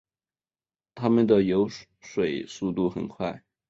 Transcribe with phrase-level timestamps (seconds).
[0.95, 1.69] 它们的游
[1.99, 3.43] 水速度很快。